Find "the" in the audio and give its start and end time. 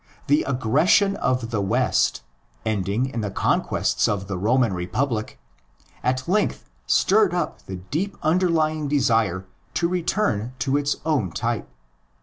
0.25-0.43, 1.51-1.61, 3.21-3.29, 4.27-4.35, 7.67-7.75